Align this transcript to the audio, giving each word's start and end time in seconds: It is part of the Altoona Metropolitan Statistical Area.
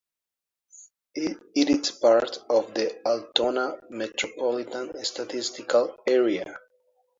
It 1.13 1.37
is 1.53 1.91
part 1.91 2.39
of 2.49 2.73
the 2.73 3.07
Altoona 3.07 3.79
Metropolitan 3.91 5.03
Statistical 5.05 5.95
Area. 6.07 6.57